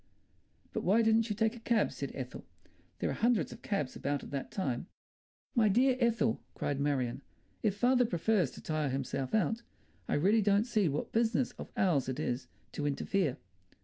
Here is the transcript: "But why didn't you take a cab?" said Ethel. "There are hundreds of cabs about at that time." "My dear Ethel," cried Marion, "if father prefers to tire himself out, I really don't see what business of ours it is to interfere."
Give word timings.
"But 0.73 0.83
why 0.83 1.03
didn't 1.03 1.29
you 1.29 1.35
take 1.35 1.55
a 1.55 1.59
cab?" 1.59 1.91
said 1.91 2.11
Ethel. 2.15 2.43
"There 2.97 3.11
are 3.11 3.21
hundreds 3.21 3.51
of 3.51 3.61
cabs 3.61 3.95
about 3.95 4.23
at 4.23 4.31
that 4.31 4.49
time." 4.49 4.87
"My 5.53 5.69
dear 5.69 5.95
Ethel," 5.99 6.41
cried 6.55 6.79
Marion, 6.79 7.21
"if 7.61 7.77
father 7.77 8.05
prefers 8.07 8.49
to 8.53 8.61
tire 8.63 8.89
himself 8.89 9.35
out, 9.35 9.61
I 10.07 10.15
really 10.15 10.41
don't 10.41 10.65
see 10.65 10.89
what 10.89 11.11
business 11.11 11.51
of 11.51 11.71
ours 11.77 12.09
it 12.09 12.19
is 12.19 12.47
to 12.71 12.87
interfere." 12.87 13.37